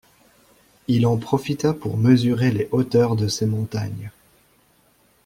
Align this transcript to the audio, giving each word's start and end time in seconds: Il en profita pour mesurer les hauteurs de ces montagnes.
Il 0.87 1.05
en 1.05 1.17
profita 1.19 1.73
pour 1.75 1.95
mesurer 1.95 2.49
les 2.49 2.67
hauteurs 2.71 3.15
de 3.15 3.27
ces 3.27 3.45
montagnes. 3.45 4.09